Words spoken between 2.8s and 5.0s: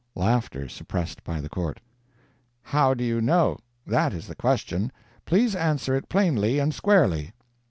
do you know? That is the question.